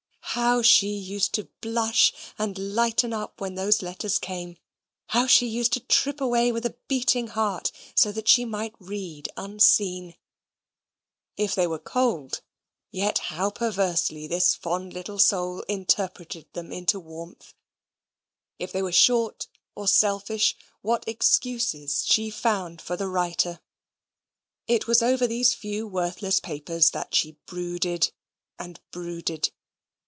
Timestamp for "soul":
15.19-15.65